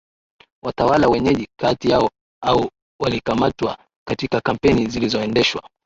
watawala 0.63 1.07
wenyeji 1.07 1.47
kati 1.59 1.89
yao 1.89 2.09
au 2.43 2.69
walikamatwa 2.99 3.77
katika 4.07 4.41
kampeni 4.41 4.87
zilizoendeshwa 4.87 5.69